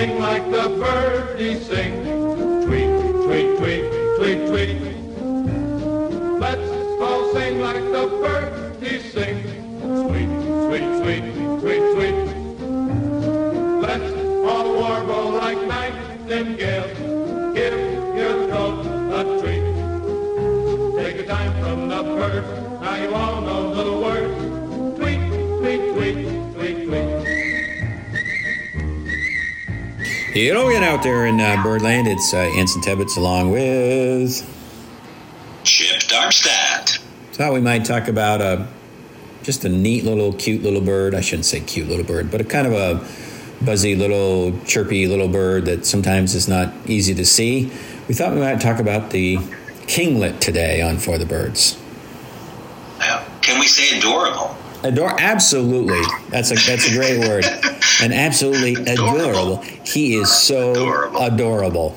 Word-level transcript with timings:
sing 0.00 0.18
like 0.18 0.50
the 0.50 0.66
birdies 0.80 1.66
sing. 1.66 1.92
Tweet, 2.64 2.88
tweet, 3.26 3.58
tweet, 3.58 4.46
tweet, 4.48 4.78
tweet. 4.80 4.99
Hello 30.32 30.68
again 30.68 30.84
out 30.84 31.02
there 31.02 31.26
in 31.26 31.40
uh, 31.40 31.60
Birdland. 31.60 32.06
It's 32.06 32.32
uh, 32.32 32.36
Anson 32.36 32.80
Tebbetts 32.82 33.16
along 33.16 33.50
with. 33.50 34.46
Chip 35.64 36.02
Darmstadt. 36.02 37.00
Thought 37.32 37.52
we 37.52 37.60
might 37.60 37.84
talk 37.84 38.06
about 38.06 38.40
uh, 38.40 38.64
just 39.42 39.64
a 39.64 39.68
neat 39.68 40.04
little, 40.04 40.32
cute 40.32 40.62
little 40.62 40.82
bird. 40.82 41.16
I 41.16 41.20
shouldn't 41.20 41.46
say 41.46 41.58
cute 41.58 41.88
little 41.88 42.04
bird, 42.04 42.30
but 42.30 42.40
a 42.40 42.44
kind 42.44 42.68
of 42.68 42.74
a 42.74 43.04
buzzy 43.64 43.96
little, 43.96 44.56
chirpy 44.66 45.08
little 45.08 45.26
bird 45.26 45.64
that 45.64 45.84
sometimes 45.84 46.36
is 46.36 46.46
not 46.46 46.72
easy 46.86 47.12
to 47.12 47.26
see. 47.26 47.64
We 48.06 48.14
thought 48.14 48.32
we 48.32 48.38
might 48.38 48.60
talk 48.60 48.78
about 48.78 49.10
the 49.10 49.38
kinglet 49.88 50.38
today 50.38 50.80
on 50.80 50.98
For 50.98 51.18
the 51.18 51.26
Birds. 51.26 51.76
Yeah. 53.00 53.24
Can 53.42 53.58
we 53.58 53.66
say 53.66 53.98
adorable? 53.98 54.56
Adore, 54.82 55.20
absolutely. 55.20 56.00
That's 56.30 56.50
a 56.50 56.54
that's 56.54 56.88
a 56.88 56.94
great 56.94 57.18
word, 57.20 57.44
and 58.00 58.14
absolutely 58.14 58.74
adorable. 58.90 59.58
He 59.84 60.14
is 60.14 60.32
so 60.32 60.70
adorable. 60.72 61.20
Adorable. 61.20 61.96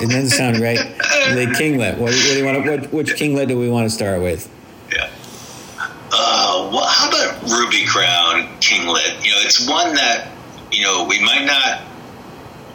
It 0.00 0.10
doesn't 0.10 0.30
sound 0.30 0.56
great. 0.58 0.76
The 0.76 1.52
kinglet. 1.58 1.98
What, 1.98 2.12
what 2.12 2.12
do 2.12 2.38
you 2.38 2.44
want? 2.44 2.64
To, 2.64 2.70
what, 2.70 2.92
which 2.92 3.16
kinglet 3.16 3.48
do 3.48 3.58
we 3.58 3.68
want 3.68 3.88
to 3.88 3.90
start 3.90 4.20
with? 4.20 4.50
Yeah. 4.94 5.10
Uh, 6.12 6.70
well, 6.72 6.86
how 6.86 7.08
about 7.08 7.42
Ruby 7.42 7.84
Crown 7.86 8.48
Kinglet? 8.60 9.24
You 9.24 9.30
know, 9.32 9.38
it's 9.40 9.68
one 9.68 9.94
that, 9.94 10.28
you 10.70 10.84
know, 10.84 11.04
we 11.04 11.20
might 11.20 11.44
not 11.44 11.82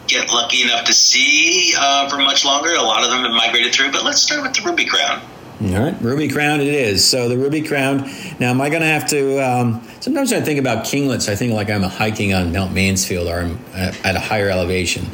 get 0.06 0.28
lucky 0.30 0.62
enough 0.62 0.84
to 0.84 0.92
see 0.92 1.74
uh, 1.78 2.08
for 2.08 2.18
much 2.18 2.44
longer. 2.44 2.74
A 2.74 2.82
lot 2.82 3.04
of 3.04 3.10
them 3.10 3.22
have 3.22 3.32
migrated 3.32 3.72
through, 3.72 3.90
but 3.90 4.04
let's 4.04 4.20
start 4.20 4.42
with 4.42 4.54
the 4.54 4.62
Ruby 4.68 4.84
Crown. 4.84 5.22
All 5.64 5.82
right, 5.82 5.96
ruby 6.02 6.28
crown 6.28 6.60
it 6.60 6.68
is. 6.68 7.08
So 7.08 7.28
the 7.28 7.38
ruby 7.38 7.62
crown. 7.62 8.10
Now, 8.38 8.50
am 8.50 8.60
I 8.60 8.68
going 8.68 8.82
to 8.82 8.88
have 8.88 9.08
to? 9.10 9.38
Um, 9.38 9.88
sometimes 10.00 10.32
I 10.32 10.40
think 10.40 10.60
about 10.60 10.84
kinglets, 10.84 11.28
I 11.28 11.36
think 11.36 11.54
like 11.54 11.70
I'm 11.70 11.82
hiking 11.82 12.34
on 12.34 12.52
Mount 12.52 12.72
Mansfield 12.74 13.28
or 13.28 13.40
I'm 13.40 13.58
at 13.72 14.04
at 14.04 14.16
a 14.16 14.20
higher 14.20 14.50
elevation. 14.50 15.06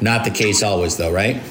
Not 0.00 0.24
the 0.24 0.30
case 0.30 0.62
always, 0.62 0.96
though, 0.96 1.12
right? 1.12 1.42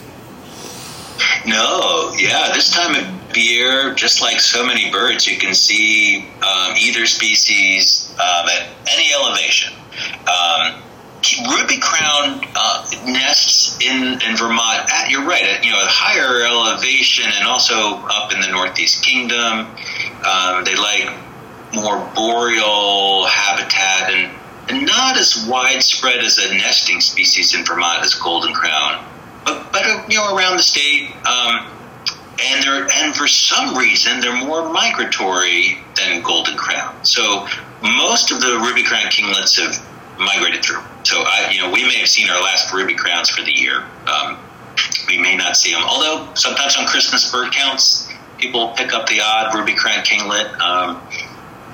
No, 1.46 2.14
yeah, 2.18 2.52
this 2.54 2.72
time 2.72 2.96
of 2.96 3.38
year, 3.38 3.94
just 3.94 4.22
like 4.22 4.40
so 4.40 4.66
many 4.66 4.90
birds, 4.92 5.28
you 5.28 5.38
can 5.38 5.54
see 5.54 6.28
um, 6.42 6.74
either 6.78 7.06
species 7.06 8.14
um, 8.14 8.48
at 8.48 8.70
any 8.92 9.14
elevation. 9.14 9.74
Um, 10.22 10.82
ruby 11.50 11.78
crown 11.80 12.42
uh, 12.56 12.86
nests 13.06 13.78
in, 13.82 14.22
in 14.22 14.36
Vermont. 14.38 14.90
At, 14.92 15.10
you're 15.10 15.26
right, 15.26 15.44
at 15.44 15.64
you 15.64 15.72
know 15.72 15.82
a 15.82 15.88
higher 15.88 16.44
elevation, 16.44 17.26
and 17.36 17.48
also 17.48 18.00
up 18.08 18.34
in 18.34 18.40
the 18.42 18.48
Northeast 18.48 19.04
Kingdom. 19.04 19.68
Um, 20.26 20.64
they 20.64 20.76
like 20.76 21.10
more 21.74 22.00
boreal 22.16 23.26
habitat 23.26 24.14
and, 24.14 24.32
and 24.70 24.86
not 24.86 25.18
as 25.18 25.46
widespread 25.50 26.20
as 26.20 26.38
a 26.38 26.54
nesting 26.56 27.02
species 27.02 27.54
in 27.54 27.66
Vermont 27.66 28.04
as 28.04 28.14
golden 28.16 28.54
crown, 28.54 29.04
but 29.44 29.72
but 29.72 29.86
uh, 29.86 30.06
you 30.08 30.18
know 30.18 30.36
around 30.36 30.58
the 30.58 30.64
state. 30.64 31.12
Um, 31.26 31.72
and 32.38 32.64
they're 32.64 32.88
and 32.96 33.16
for 33.16 33.28
some 33.28 33.78
reason 33.78 34.20
they're 34.20 34.36
more 34.46 34.70
migratory 34.72 35.78
than 35.96 36.22
golden 36.22 36.58
crown. 36.58 36.94
So 37.06 37.48
most 37.82 38.32
of 38.32 38.42
the 38.42 38.60
ruby 38.60 38.84
crown 38.84 39.06
kinglets 39.06 39.60
have 39.62 39.78
migrated 40.18 40.64
through. 40.64 40.82
So 41.04 41.18
I, 41.18 41.50
you 41.52 41.62
know, 41.62 41.72
we 41.72 41.84
may 41.84 42.00
have 42.00 42.08
seen 42.08 42.30
our 42.30 42.42
last 42.42 42.74
ruby 42.74 42.96
crowns 42.96 43.30
for 43.30 43.44
the 43.44 43.52
year. 43.52 43.84
Um, 44.08 44.38
we 45.08 45.18
may 45.18 45.36
not 45.36 45.56
see 45.56 45.72
them, 45.72 45.84
although 45.84 46.34
sometimes 46.34 46.76
on 46.78 46.86
Christmas 46.88 47.32
bird 47.32 47.52
counts, 47.54 48.10
people 48.38 48.70
pick 48.70 48.94
up 48.94 49.08
the 49.08 49.22
odd 49.22 49.54
ruby 49.54 49.76
crown 49.76 50.04
kinglet. 50.04 50.58
Um, 50.60 51.02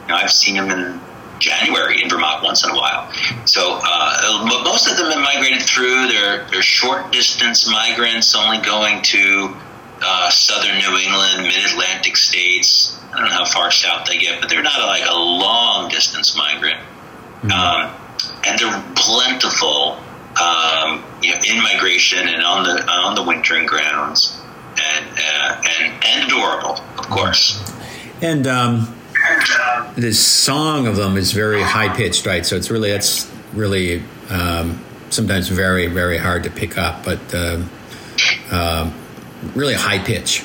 you 0.04 0.08
know, 0.10 0.16
I've 0.16 0.32
seen 0.32 0.56
them 0.56 0.70
in 0.70 1.00
January 1.40 2.02
in 2.02 2.10
Vermont 2.10 2.44
once 2.44 2.64
in 2.64 2.70
a 2.70 2.76
while. 2.76 3.12
So 3.46 3.80
uh, 3.84 4.48
but 4.48 4.64
most 4.64 4.90
of 4.90 4.98
them 4.98 5.12
have 5.12 5.22
migrated 5.22 5.64
through. 5.64 6.08
They're 6.08 6.48
they're 6.50 6.62
short 6.62 7.12
distance 7.12 7.70
migrants, 7.70 8.36
only 8.36 8.60
going 8.60 9.02
to 9.02 9.56
uh, 10.02 10.30
southern 10.30 10.78
New 10.78 10.98
England, 10.98 11.44
mid 11.44 11.66
Atlantic 11.72 12.16
states. 12.16 13.00
I 13.12 13.18
don't 13.18 13.26
know 13.26 13.32
how 13.32 13.46
far 13.46 13.72
south 13.72 14.08
they 14.08 14.18
get, 14.20 14.40
but 14.40 14.50
they're 14.50 14.64
not 14.64 14.80
like 14.88 15.04
a 15.08 15.14
long 15.14 15.90
distance 15.90 16.38
migrant. 16.38 16.80
Um, 17.44 17.92
and 18.46 18.60
they're 18.60 18.84
plentiful, 18.96 19.98
um, 20.42 21.04
you 21.22 21.34
know, 21.34 21.42
in 21.48 21.62
migration 21.62 22.28
and 22.28 22.44
on 22.44 22.64
the 22.64 22.86
on 22.90 23.16
the 23.16 23.24
wintering 23.24 23.66
grounds, 23.66 24.40
and 24.78 25.06
uh, 25.18 25.62
and 25.80 26.04
and 26.04 26.28
adorable, 26.28 26.80
of 26.98 27.10
course. 27.10 27.62
And 28.22 28.48
um, 28.48 28.96
this 29.96 30.26
song 30.26 30.88
of 30.88 30.96
them 30.96 31.18
is 31.18 31.32
very 31.32 31.62
high 31.62 31.94
pitched, 31.96 32.26
right? 32.26 32.46
So 32.46 32.56
it's 32.56 32.72
really 32.72 32.92
that's 32.92 33.32
really 33.54 34.04
um, 34.30 34.84
sometimes 35.10 35.48
very 35.50 35.88
very 35.88 36.18
hard 36.18 36.44
to 36.44 36.50
pick 36.50 36.78
up, 36.78 37.04
but 37.04 37.20
uh, 37.34 37.62
uh, 38.52 38.92
really 39.56 39.74
high 39.74 40.00
pitch. 40.00 40.44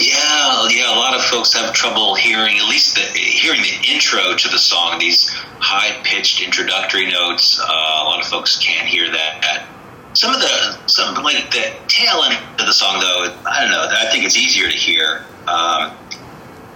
Yeah, 0.00 0.17
yeah. 0.66 0.94
A 0.94 0.98
lot 0.98 1.14
of 1.14 1.22
folks 1.24 1.52
have 1.52 1.72
trouble 1.72 2.14
hearing, 2.14 2.58
at 2.58 2.68
least 2.68 2.94
the, 2.94 3.02
hearing 3.18 3.60
the 3.62 3.92
intro 3.92 4.34
to 4.36 4.48
the 4.48 4.58
song. 4.58 4.98
These 4.98 5.28
high-pitched 5.60 6.42
introductory 6.42 7.10
notes. 7.10 7.60
Uh, 7.60 7.64
a 7.64 8.04
lot 8.04 8.20
of 8.20 8.26
folks 8.26 8.56
can't 8.58 8.88
hear 8.88 9.10
that. 9.10 9.66
Some 10.14 10.34
of 10.34 10.40
the, 10.40 10.86
some 10.86 11.14
like 11.22 11.50
the 11.50 11.74
tail 11.86 12.22
end 12.24 12.38
of 12.58 12.66
the 12.66 12.72
song, 12.72 13.00
though. 13.00 13.34
I 13.46 13.60
don't 13.60 13.70
know. 13.70 13.86
I 13.90 14.08
think 14.10 14.24
it's 14.24 14.36
easier 14.36 14.68
to 14.70 14.76
hear. 14.76 15.24
Um, 15.46 15.92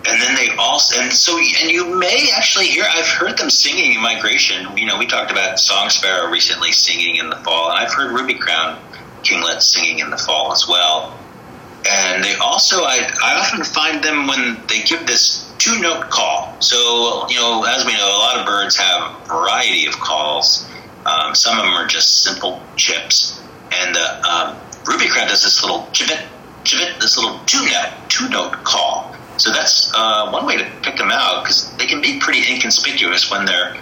and 0.07 0.21
then 0.21 0.35
they 0.35 0.49
also, 0.59 1.01
and 1.01 1.13
so, 1.13 1.39
and 1.39 1.71
you 1.71 1.99
may 1.99 2.31
actually 2.37 2.67
hear. 2.67 2.85
I've 2.89 3.07
heard 3.07 3.39
them 3.39 3.51
singing 3.51 3.95
in 3.95 4.03
migration. 4.03 4.77
You 4.77 4.87
know, 4.87 4.99
we 4.99 5.07
talked 5.07 5.31
about 5.31 5.59
song 5.59 5.89
sparrow 5.91 6.31
recently 6.31 6.73
singing 6.73 7.17
in 7.17 7.31
the 7.31 7.37
fall, 7.37 7.71
and 7.71 7.79
I've 7.79 7.93
heard 7.93 8.13
ruby 8.13 8.35
crown 8.35 8.83
kinglets 9.23 9.63
singing 9.63 10.01
in 10.01 10.11
the 10.11 10.19
fall 10.19 10.53
as 10.53 10.67
well 10.69 11.19
and 11.89 12.23
they 12.23 12.35
also 12.37 12.83
I, 12.83 13.11
I 13.23 13.35
often 13.39 13.65
find 13.65 14.03
them 14.03 14.27
when 14.27 14.61
they 14.69 14.83
give 14.83 15.07
this 15.07 15.53
two 15.59 15.81
note 15.81 16.11
call. 16.11 16.61
So 16.61 17.29
you 17.29 17.37
know 17.37 17.65
as 17.65 17.85
we 17.85 17.93
know 17.93 18.07
a 18.07 18.19
lot 18.19 18.39
of 18.39 18.47
birds 18.47 18.77
have 18.77 19.23
a 19.23 19.25
variety 19.27 19.87
of 19.87 19.95
calls. 19.95 20.69
Um, 21.05 21.35
some 21.35 21.59
of 21.59 21.65
them 21.65 21.75
are 21.75 21.87
just 21.87 22.23
simple 22.23 22.63
chips. 22.77 23.43
And 23.73 23.95
the 23.95 24.29
um, 24.29 24.57
ruby 24.87 25.09
crown 25.09 25.29
does 25.29 25.43
this 25.43 25.63
little 25.63 25.83
chivit 25.93 26.27
chivit 26.65 27.01
this 27.01 27.17
little 27.19 27.41
two 27.47 27.65
note 27.65 27.93
two 28.09 28.29
note 28.29 28.53
call. 28.65 29.15
So 29.39 29.51
that's 29.51 29.91
uh, 29.95 30.31
one 30.31 30.47
way 30.47 30.59
to 30.59 30.67
pick 30.83 30.97
them 30.97 31.11
out 31.11 31.43
because 31.43 31.75
they 31.77 31.87
can 31.87 32.01
be 32.01 32.21
pretty 32.21 32.53
inconspicuous 32.53 33.31
when 33.31 33.45
they're 33.45 33.77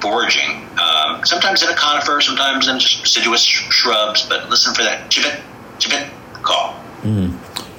foraging. 0.00 0.68
Um, 0.78 1.24
sometimes 1.24 1.62
in 1.62 1.70
a 1.70 1.74
conifer 1.74 2.20
sometimes 2.20 2.68
in 2.68 2.78
just 2.78 3.02
deciduous 3.02 3.42
sh- 3.42 3.70
shrubs 3.70 4.28
but 4.28 4.50
listen 4.50 4.74
for 4.74 4.82
that 4.82 5.10
chivit 5.10 5.40
chivit 5.78 6.10
call 6.42 6.78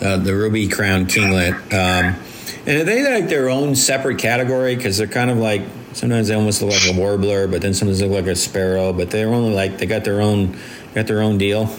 Uh, 0.01 0.17
the 0.17 0.35
ruby 0.35 0.67
crown 0.67 1.05
kinglet. 1.05 1.55
Um, 1.73 2.15
and 2.67 2.81
are 2.81 2.83
they 2.83 3.03
like 3.03 3.29
their 3.29 3.49
own 3.49 3.75
separate 3.75 4.19
category? 4.19 4.75
Because 4.75 4.97
they're 4.97 5.07
kind 5.07 5.31
of 5.31 5.37
like 5.37 5.63
sometimes 5.93 6.27
they 6.27 6.35
almost 6.35 6.61
look 6.61 6.71
like 6.71 6.95
a 6.95 6.99
warbler, 6.99 7.47
but 7.47 7.61
then 7.61 7.73
sometimes 7.73 7.99
they 7.99 8.07
look 8.07 8.25
like 8.25 8.31
a 8.31 8.35
sparrow. 8.35 8.93
But 8.93 9.09
they're 9.09 9.29
only 9.29 9.53
like 9.53 9.77
they 9.77 9.85
got 9.85 10.03
their 10.03 10.21
own 10.21 10.57
got 10.93 11.07
their 11.07 11.21
own 11.21 11.37
deal. 11.37 11.69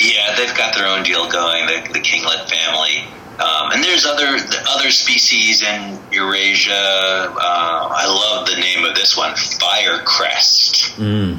Yeah, 0.00 0.34
they've 0.36 0.56
got 0.56 0.74
their 0.74 0.86
own 0.86 1.02
deal 1.02 1.30
going. 1.30 1.66
The, 1.66 1.92
the 1.92 2.00
kinglet 2.00 2.48
family, 2.48 3.04
um, 3.38 3.72
and 3.72 3.84
there's 3.84 4.06
other 4.06 4.38
other 4.68 4.90
species 4.90 5.62
in 5.62 5.98
Eurasia. 6.10 6.72
Uh, 6.72 7.88
I 7.90 8.06
love 8.06 8.46
the 8.46 8.56
name 8.56 8.84
of 8.84 8.94
this 8.94 9.16
one, 9.16 9.32
Firecrest. 9.32 10.96
Mm. 10.96 11.38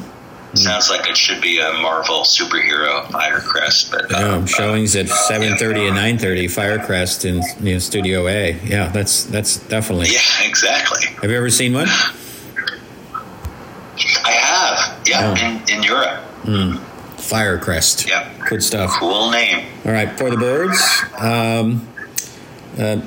Sounds 0.55 0.89
like 0.89 1.09
it 1.09 1.17
should 1.17 1.41
be 1.41 1.59
a 1.59 1.71
Marvel 1.73 2.21
superhero, 2.21 3.03
Firecrest. 3.07 3.89
But 3.91 4.13
Um, 4.13 4.33
um, 4.41 4.45
showings 4.45 4.95
at 4.95 5.09
uh, 5.09 5.15
seven 5.27 5.57
thirty 5.57 5.87
and 5.87 5.95
nine 5.95 6.17
thirty. 6.19 6.47
Firecrest 6.47 7.25
in 7.25 7.41
you 7.65 7.73
know, 7.73 7.79
Studio 7.79 8.27
A. 8.27 8.53
Yeah, 8.63 8.89
that's 8.89 9.23
that's 9.23 9.57
definitely. 9.57 10.09
Yeah, 10.09 10.19
exactly. 10.47 11.07
Have 11.21 11.31
you 11.31 11.37
ever 11.37 11.49
seen 11.49 11.73
one? 11.73 11.87
I 14.25 14.31
have. 14.31 15.07
Yeah, 15.07 15.35
Oh. 15.35 15.45
in, 15.45 15.77
in 15.77 15.83
Europe. 15.83 16.21
Firecrest. 17.17 18.07
Yeah. 18.07 18.29
Good 18.47 18.61
stuff. 18.63 18.91
Cool 18.99 19.31
name. 19.31 19.65
All 19.85 19.91
right, 19.91 20.11
for 20.17 20.29
the 20.29 20.37
birds, 20.37 20.79
um, 21.19 21.87
uh, 22.77 22.97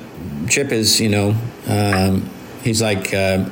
Chip 0.49 0.71
is, 0.71 0.99
you 0.99 1.09
know, 1.09 1.35
um, 1.67 2.29
he's 2.63 2.81
like 2.81 3.13
uh, 3.13 3.45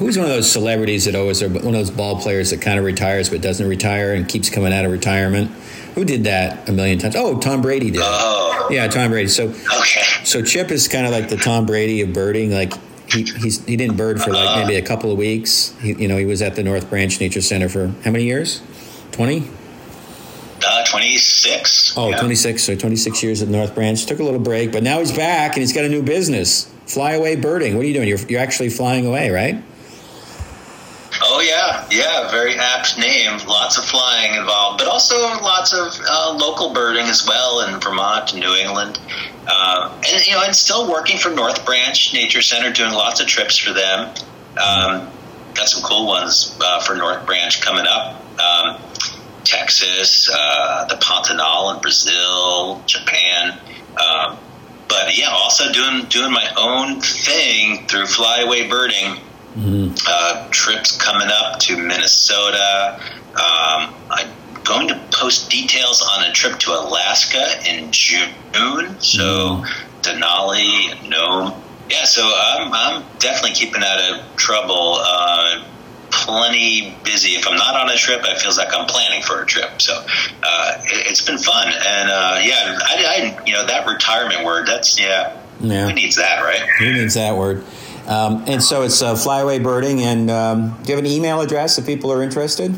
who's 0.00 0.16
one 0.18 0.26
of 0.26 0.32
those 0.32 0.50
celebrities 0.50 1.04
that 1.04 1.14
always 1.14 1.42
are 1.42 1.48
one 1.48 1.66
of 1.68 1.72
those 1.72 1.90
ball 1.90 2.20
players 2.20 2.50
that 2.50 2.60
kind 2.60 2.78
of 2.78 2.84
retires 2.84 3.30
but 3.30 3.40
doesn't 3.40 3.68
retire 3.68 4.12
and 4.14 4.28
keeps 4.28 4.50
coming 4.50 4.72
out 4.72 4.84
of 4.84 4.90
retirement? 4.90 5.50
Who 5.94 6.04
did 6.04 6.24
that 6.24 6.68
a 6.68 6.72
million 6.72 6.98
times? 6.98 7.14
Oh, 7.16 7.38
Tom 7.38 7.62
Brady 7.62 7.90
did. 7.90 8.00
Oh, 8.02 8.68
Yeah, 8.70 8.88
Tom 8.88 9.10
Brady. 9.10 9.28
So 9.28 9.48
okay. 9.48 10.02
so 10.24 10.42
Chip 10.42 10.70
is 10.70 10.88
kind 10.88 11.06
of 11.06 11.12
like 11.12 11.28
the 11.28 11.36
Tom 11.36 11.66
Brady 11.66 12.00
of 12.02 12.12
birding. 12.12 12.50
Like 12.52 12.72
he 13.12 13.24
he's, 13.24 13.64
he 13.64 13.76
didn't 13.76 13.96
bird 13.96 14.20
for 14.20 14.32
like 14.32 14.64
maybe 14.66 14.76
a 14.76 14.86
couple 14.86 15.10
of 15.12 15.18
weeks. 15.18 15.74
He, 15.80 15.92
you 15.94 16.08
know, 16.08 16.16
he 16.16 16.24
was 16.26 16.42
at 16.42 16.56
the 16.56 16.62
North 16.62 16.88
Branch 16.90 17.20
Nature 17.20 17.40
Center 17.42 17.68
for 17.68 17.88
how 18.04 18.10
many 18.10 18.24
years? 18.24 18.62
Twenty. 19.12 19.48
Uh, 20.66 20.84
26. 20.84 21.94
Oh, 21.96 22.10
Yeah. 22.10 22.18
26. 22.18 22.62
So 22.62 22.76
26 22.76 23.22
years 23.22 23.40
at 23.42 23.48
North 23.48 23.74
Branch. 23.74 24.04
Took 24.04 24.18
a 24.20 24.22
little 24.22 24.38
break, 24.40 24.72
but 24.72 24.82
now 24.82 24.98
he's 24.98 25.10
back 25.10 25.52
and 25.54 25.62
he's 25.62 25.72
got 25.72 25.84
a 25.84 25.88
new 25.88 26.02
business. 26.02 26.70
Fly 26.86 27.12
away 27.12 27.34
birding. 27.36 27.76
What 27.76 27.84
are 27.84 27.88
you 27.88 27.94
doing? 27.94 28.08
You're, 28.08 28.18
you're 28.28 28.40
actually 28.40 28.68
flying 28.68 29.06
away, 29.06 29.30
right? 29.30 29.62
Yeah, 31.90 32.22
yeah, 32.22 32.30
very 32.30 32.56
apt 32.56 32.98
name. 32.98 33.38
Lots 33.46 33.78
of 33.78 33.84
flying 33.84 34.34
involved, 34.34 34.78
but 34.78 34.88
also 34.88 35.16
lots 35.16 35.72
of 35.72 35.92
uh, 36.08 36.36
local 36.38 36.72
birding 36.72 37.06
as 37.06 37.26
well 37.26 37.66
in 37.66 37.80
Vermont 37.80 38.32
and 38.32 38.40
New 38.40 38.54
England. 38.54 39.00
Uh, 39.46 39.92
and 40.08 40.26
you 40.26 40.32
know, 40.34 40.42
and 40.44 40.54
still 40.54 40.90
working 40.90 41.18
for 41.18 41.30
North 41.30 41.64
Branch 41.64 42.14
Nature 42.14 42.42
Center, 42.42 42.72
doing 42.72 42.92
lots 42.92 43.20
of 43.20 43.26
trips 43.26 43.56
for 43.56 43.72
them. 43.72 44.08
Um, 44.50 45.08
got 45.54 45.68
some 45.68 45.82
cool 45.82 46.06
ones 46.06 46.56
uh, 46.60 46.80
for 46.80 46.94
North 46.94 47.26
Branch 47.26 47.60
coming 47.60 47.86
up. 47.86 48.22
Um, 48.40 48.80
Texas, 49.44 50.30
uh, 50.32 50.86
the 50.86 50.96
Pantanal 50.96 51.74
in 51.74 51.80
Brazil, 51.80 52.82
Japan. 52.86 53.58
Um, 53.98 54.38
but 54.88 55.16
yeah, 55.18 55.30
also 55.30 55.72
doing 55.72 56.04
doing 56.06 56.32
my 56.32 56.52
own 56.56 57.00
thing 57.00 57.86
through 57.88 58.06
flyaway 58.06 58.68
birding 58.68 59.18
uh, 59.56 60.48
trips 60.50 60.96
coming 60.96 61.28
up 61.30 61.58
to 61.60 61.76
Minnesota. 61.76 63.00
Um, 63.30 63.94
I'm 64.10 64.28
going 64.64 64.88
to 64.88 65.00
post 65.12 65.50
details 65.50 66.02
on 66.16 66.24
a 66.24 66.32
trip 66.32 66.58
to 66.60 66.70
Alaska 66.72 67.44
in 67.68 67.90
June. 67.90 68.98
So 69.00 69.64
Denali 70.02 71.08
Nome. 71.08 71.60
Yeah, 71.90 72.04
so 72.04 72.22
I'm, 72.22 72.72
I'm 72.72 73.02
definitely 73.18 73.52
keeping 73.52 73.82
out 73.82 73.98
of 73.98 74.36
trouble. 74.36 74.98
Uh, 75.00 75.64
plenty 76.10 76.96
busy. 77.04 77.30
If 77.30 77.46
I'm 77.48 77.56
not 77.56 77.74
on 77.74 77.90
a 77.90 77.96
trip, 77.96 78.20
it 78.24 78.38
feels 78.40 78.58
like 78.58 78.68
I'm 78.72 78.86
planning 78.86 79.22
for 79.22 79.42
a 79.42 79.46
trip. 79.46 79.80
So 79.82 79.94
uh, 80.42 80.72
it, 80.84 81.06
it's 81.08 81.20
been 81.22 81.38
fun. 81.38 81.68
And 81.68 82.10
uh, 82.10 82.38
yeah, 82.42 82.78
I, 82.82 83.34
I, 83.38 83.44
you 83.46 83.52
know, 83.52 83.66
that 83.66 83.86
retirement 83.88 84.44
word, 84.44 84.66
that's, 84.66 85.00
yeah, 85.00 85.36
Yeah. 85.60 85.88
who 85.88 85.94
needs 85.94 86.16
that, 86.16 86.42
right? 86.42 86.62
Who 86.78 86.92
needs 86.92 87.14
that 87.14 87.36
word? 87.36 87.64
Um, 88.06 88.44
and 88.46 88.62
so 88.62 88.82
it's 88.82 89.02
uh, 89.02 89.14
flyaway 89.14 89.58
birding. 89.58 90.02
And 90.02 90.30
um, 90.30 90.76
do 90.82 90.90
you 90.90 90.96
have 90.96 91.04
an 91.04 91.10
email 91.10 91.40
address 91.40 91.78
if 91.78 91.86
people 91.86 92.12
are 92.12 92.22
interested? 92.22 92.76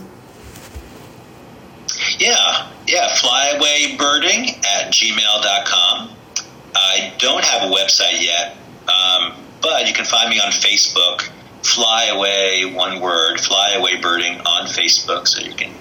Yeah, 2.19 2.70
yeah, 2.86 3.08
flyawaybirding 3.16 4.64
at 4.64 4.92
gmail.com. 4.92 6.10
I 6.74 7.12
don't 7.19 7.44
have 7.44 7.70
a 7.70 7.74
website 7.74 8.22
yet, 8.22 8.56
um, 8.88 9.34
but 9.60 9.86
you 9.86 9.92
can 9.92 10.04
find 10.04 10.30
me 10.30 10.38
on 10.40 10.52
Facebook, 10.52 11.28
Flyaway, 11.62 12.72
one 12.74 13.00
word, 13.00 13.40
Flyaway 13.40 14.00
Birding 14.00 14.40
on 14.40 14.66
Facebook. 14.66 15.26
So 15.26 15.40
you 15.40 15.54
can 15.54 15.72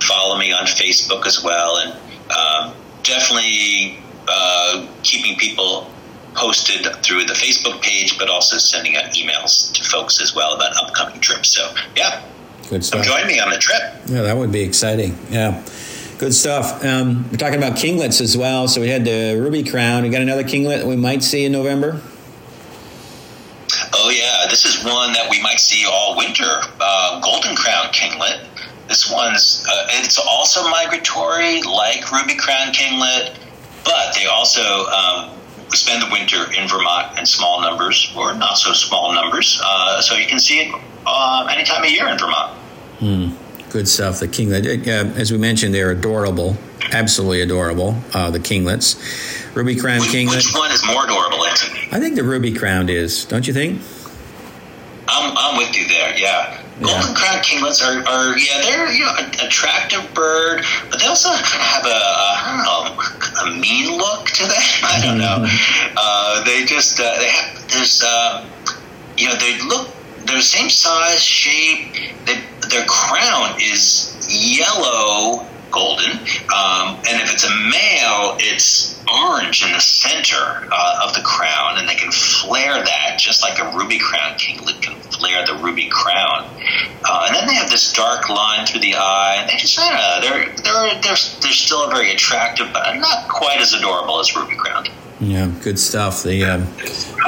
follow 0.00 0.38
me 0.38 0.52
on 0.52 0.64
Facebook 0.64 1.26
as 1.26 1.42
well. 1.42 1.76
And 1.78 1.92
um, 2.30 2.74
definitely 3.02 3.98
uh, 4.28 4.86
keeping 5.02 5.36
people 5.38 5.91
posted 6.34 6.86
through 7.02 7.24
the 7.24 7.34
Facebook 7.34 7.80
page, 7.82 8.18
but 8.18 8.28
also 8.28 8.56
sending 8.58 8.96
out 8.96 9.04
emails 9.14 9.72
to 9.74 9.84
folks 9.84 10.20
as 10.20 10.34
well 10.34 10.54
about 10.54 10.74
upcoming 10.82 11.20
trips. 11.20 11.50
So, 11.50 11.72
yeah, 11.96 12.22
Good 12.62 12.70
come 12.70 12.82
stuff. 12.82 13.04
join 13.04 13.26
me 13.26 13.38
on 13.40 13.50
the 13.50 13.58
trip. 13.58 13.80
Yeah, 14.06 14.22
that 14.22 14.36
would 14.36 14.52
be 14.52 14.62
exciting. 14.62 15.16
Yeah. 15.30 15.62
Good 16.18 16.32
stuff. 16.34 16.84
Um, 16.84 17.28
we're 17.30 17.36
talking 17.36 17.58
about 17.58 17.72
kinglets 17.76 18.20
as 18.20 18.36
well. 18.36 18.68
So 18.68 18.80
we 18.80 18.88
had 18.88 19.04
the 19.04 19.36
ruby 19.40 19.64
crown. 19.64 20.04
We 20.04 20.08
got 20.08 20.22
another 20.22 20.44
kinglet 20.44 20.78
that 20.78 20.86
we 20.86 20.94
might 20.94 21.22
see 21.24 21.44
in 21.44 21.50
November. 21.52 22.00
Oh 23.94 24.10
yeah, 24.10 24.46
this 24.48 24.64
is 24.64 24.84
one 24.84 25.12
that 25.14 25.28
we 25.30 25.42
might 25.42 25.58
see 25.58 25.84
all 25.86 26.16
winter. 26.16 26.48
Uh, 26.80 27.20
golden 27.20 27.56
crown 27.56 27.86
kinglet. 27.92 28.46
This 28.88 29.10
one's 29.10 29.64
uh, 29.68 29.86
it's 29.90 30.18
also 30.18 30.68
migratory, 30.68 31.62
like 31.62 32.10
ruby 32.12 32.36
crown 32.36 32.72
kinglet, 32.72 33.36
but 33.84 34.14
they 34.14 34.26
also 34.26 34.86
um, 34.86 35.30
spend 35.70 36.02
the 36.02 36.08
winter 36.12 36.50
in 36.52 36.68
Vermont 36.68 37.18
in 37.18 37.26
small 37.26 37.60
numbers 37.60 38.12
or 38.16 38.34
not 38.34 38.58
so 38.58 38.72
small 38.72 39.12
numbers. 39.14 39.60
Uh, 39.64 40.00
so 40.00 40.14
you 40.16 40.26
can 40.26 40.38
see 40.38 40.60
it 40.60 40.74
uh, 41.06 41.46
any 41.50 41.64
time 41.64 41.82
of 41.84 41.90
year 41.90 42.08
in 42.08 42.18
Vermont. 42.18 42.58
Good 43.70 43.88
stuff. 43.88 44.20
The 44.20 44.28
kinglet, 44.28 44.86
uh, 44.86 45.18
as 45.18 45.32
we 45.32 45.38
mentioned, 45.38 45.74
they're 45.74 45.90
adorable, 45.90 46.56
absolutely 46.92 47.40
adorable. 47.40 47.96
Uh, 48.12 48.30
the 48.30 48.38
kinglets, 48.38 49.54
ruby 49.56 49.76
crown 49.76 50.00
Which, 50.00 50.10
kinglet. 50.10 50.36
which 50.36 50.54
one 50.54 50.70
is 50.70 50.86
more 50.86 51.04
adorable, 51.04 51.44
Anthony? 51.46 51.88
I 51.90 51.98
think 51.98 52.16
the 52.16 52.22
ruby 52.22 52.52
crowned 52.52 52.90
is, 52.90 53.24
don't 53.24 53.46
you 53.46 53.54
think? 53.54 53.80
I'm, 55.08 55.34
I'm 55.36 55.56
with 55.56 55.74
you 55.76 55.88
there. 55.88 56.16
Yeah. 56.18 56.61
Golden 56.82 57.14
crown 57.14 57.38
kinglets 57.42 57.82
are, 57.82 58.06
are 58.06 58.38
yeah 58.38 58.60
they're 58.62 58.92
you 58.92 59.04
know 59.04 59.14
an 59.16 59.30
attractive 59.46 60.02
bird, 60.14 60.64
but 60.90 61.00
they 61.00 61.06
also 61.06 61.28
kind 61.28 61.42
of 61.42 61.68
have 61.72 61.86
a, 61.86 61.88
a 61.88 62.32
know 62.62 62.98
a 63.46 63.60
mean 63.60 63.96
look 63.96 64.26
to 64.26 64.42
them. 64.44 64.62
I 64.82 65.00
don't 65.02 65.18
know. 65.18 65.46
Uh, 65.96 66.44
they 66.44 66.64
just 66.64 67.00
uh, 67.00 67.18
they 67.18 67.28
have 67.28 67.54
this 67.68 68.02
uh, 68.04 68.46
you 69.16 69.28
know 69.28 69.36
they 69.36 69.60
look 69.62 69.88
they're 70.26 70.36
the 70.36 70.42
same 70.42 70.70
size 70.70 71.22
shape. 71.22 71.94
They, 72.26 72.42
their 72.70 72.86
crown 72.86 73.60
is 73.60 74.16
yellow 74.30 75.46
golden, 75.70 76.12
um, 76.54 76.96
and 77.08 77.20
if 77.20 77.32
it's 77.32 77.44
a 77.44 77.50
male, 77.50 78.36
it's 78.38 79.02
orange 79.08 79.64
in 79.64 79.72
the 79.72 79.80
center 79.80 80.68
uh, 80.70 81.06
of 81.06 81.14
the 81.14 81.22
crown, 81.22 81.78
and 81.78 81.88
they 81.88 81.94
can 81.94 82.12
flare 82.12 82.82
that 82.82 83.16
just 83.18 83.42
like 83.42 83.58
a 83.58 83.76
ruby 83.76 83.98
crown 83.98 84.36
kinglet 84.38 84.80
can 84.80 84.94
flare 85.10 85.44
the 85.46 85.54
ruby 85.54 85.88
crown. 85.88 86.48
Uh, 87.04 87.24
and 87.26 87.36
then 87.36 87.46
they 87.46 87.54
have 87.54 87.70
this 87.70 87.92
dark 87.92 88.28
line 88.28 88.66
through 88.66 88.80
the 88.80 88.94
eye. 88.94 89.36
And 89.40 89.48
they 89.48 89.56
just, 89.56 89.78
I 89.78 89.88
don't 89.88 89.98
know, 89.98 90.20
they're 90.20 90.56
they're 90.62 91.02
they're 91.02 91.22
they're 91.40 91.52
still 91.52 91.90
very 91.90 92.12
attractive, 92.12 92.72
but 92.72 92.94
not 92.96 93.28
quite 93.28 93.60
as 93.60 93.72
adorable 93.72 94.20
as 94.20 94.34
ruby 94.36 94.56
crown. 94.56 94.86
Yeah, 95.20 95.52
good 95.62 95.78
stuff. 95.78 96.24
The 96.24 96.44
um, 96.44 96.60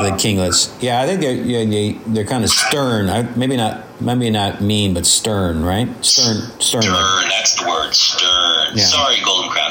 the 0.03 0.11
kinglets. 0.19 0.75
Yeah, 0.83 1.01
I 1.01 1.07
think 1.07 1.21
they're 1.21 1.35
yeah, 1.35 1.65
they, 1.65 1.93
they're 2.09 2.25
kind 2.25 2.43
of 2.43 2.51
stern. 2.51 3.09
I, 3.09 3.23
maybe 3.37 3.57
not 3.57 3.85
maybe 4.01 4.31
not 4.31 4.61
mean, 4.61 4.95
but 4.95 5.07
stern, 5.07 5.63
right? 5.63 5.87
Stern, 6.05 6.51
stern. 6.61 6.83
Stern, 6.83 7.29
that's 7.29 7.55
the 7.55 7.69
word, 7.69 7.95
stern. 7.95 8.75
Yeah. 8.75 8.85
Sorry, 8.85 9.17
Golden 9.25 9.49
Crown. 9.49 9.64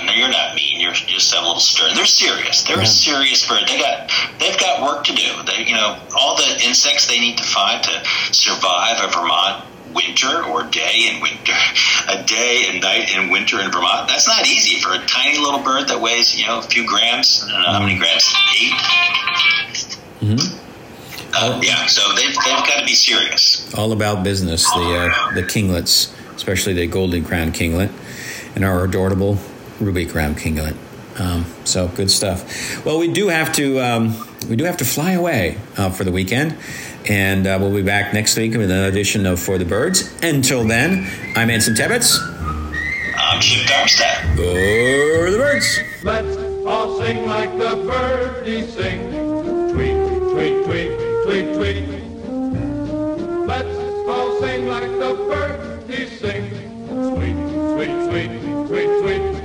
No, 1.20 1.20
you're 1.20 1.20
not 1.20 1.20
mean. 1.20 1.20
You're 1.20 1.20
you 1.20 1.20
just 1.20 1.34
have 1.34 1.43
a 1.43 1.48
little 1.48 1.60
stern. 1.62 1.93
They're 1.96 2.05
serious. 2.05 2.63
They're 2.63 2.77
Yeah. 2.77 2.84
a 2.84 2.88
serious 2.88 3.48
bird. 3.48 3.63
They 3.67 3.77
got 3.77 4.12
they've 4.39 4.58
got 4.60 4.82
work 4.82 5.03
to 5.05 5.13
do. 5.13 5.43
They 5.46 5.63
you 5.65 5.75
know 5.75 5.98
all 6.17 6.36
the 6.36 6.65
insects 6.65 7.08
they 7.08 7.20
need 7.20 7.38
to 7.38 7.43
find 7.43 7.84
to 7.84 8.01
survive 8.34 8.98
a 9.03 9.08
Vermont 9.08 9.65
winter 9.93 10.43
or 10.46 10.63
day 10.63 11.10
in 11.13 11.22
winter, 11.22 11.53
a 12.10 12.24
day 12.24 12.65
and 12.70 12.82
night 12.82 13.15
in 13.15 13.29
winter 13.29 13.62
in 13.62 13.72
Vermont. 13.72 14.08
That's 14.08 14.27
not 14.27 14.48
easy 14.48 14.79
for 14.82 14.93
a 14.93 15.05
tiny 15.05 15.38
little 15.38 15.60
bird 15.62 15.88
that 15.89 16.01
weighs 16.01 16.36
you 16.39 16.46
know 16.48 16.60
a 16.60 16.63
few 16.63 16.86
grams. 16.88 17.43
I 17.48 17.51
don't 17.51 17.62
know 17.62 17.72
how 17.72 17.79
many 17.79 17.98
grams. 18.00 18.34
Eight. 18.60 18.74
mm-hmm. 20.22 20.60
Uh, 21.36 21.60
yeah, 21.63 21.86
so 21.88 22.13
they've, 22.15 22.27
they've 22.27 22.65
got 22.67 22.79
to 22.79 22.86
be 22.86 22.93
serious. 22.93 23.74
all 23.75 23.91
about 23.91 24.24
business. 24.24 24.63
The 24.72 25.12
uh, 25.12 25.34
the 25.34 25.41
kinglets, 25.43 26.13
especially 26.36 26.74
the 26.74 26.88
golden 26.88 27.24
crown 27.25 27.51
kinglet, 27.51 27.91
and 28.55 28.63
our 28.65 28.84
adorable 28.84 29.38
ruby 29.79 30.05
crown 30.05 30.36
kinglet. 30.36 30.75
Um, 31.20 31.46
so 31.63 31.88
good 31.89 32.10
stuff. 32.10 32.86
Well, 32.86 32.98
we 33.00 33.12
do 33.12 33.27
have 33.27 33.53
to 33.53 33.79
um, 33.79 34.15
we 34.50 34.55
do 34.55 34.63
have 34.63 34.77
to 34.77 34.86
fly 34.86 35.12
away 35.12 35.58
uh, 35.77 35.89
for 35.89 36.03
the 36.03 36.12
weekend, 36.12 36.58
and 37.08 37.46
uh, 37.46 37.58
we'll 37.60 37.74
be 37.74 37.84
back 37.84 38.13
next 38.13 38.36
week 38.38 38.53
with 38.53 38.70
another 38.72 38.88
edition 38.88 39.25
of 39.25 39.39
For 39.39 39.58
the 39.58 39.65
Birds. 39.65 40.12
Until 40.24 40.63
then, 40.63 41.08
I'm 41.36 41.50
Anson 41.50 41.75
Tebbetts. 41.75 42.17
I'm 43.15 43.39
Chip 43.41 43.67
Darmstadt. 43.67 44.36
For 44.36 45.32
the 45.32 45.38
birds. 45.38 45.79
Let's 46.03 46.38
all 46.67 47.00
sing 47.00 47.25
like 47.25 47.51
the 47.58 47.75
birdies 47.75 48.74
sing. 48.74 49.12
Tweet, 49.72 49.96
tweet, 50.34 50.63
tweet, 50.65 51.55
tweet, 51.55 51.55
tweet. 51.55 52.03
Let's 53.48 53.77
all 54.08 54.39
sing 54.41 54.67
like 54.67 54.91
the 54.91 55.15
birdies 55.29 56.20
sing. 56.20 56.50
Sweet, 56.88 57.38
sweet, 57.74 58.10
sweet, 58.10 58.67
sweet, 58.67 59.01
sweet. 59.01 59.42